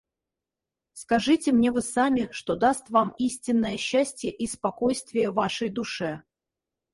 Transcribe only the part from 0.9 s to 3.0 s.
Скажите мне вы сами, что даст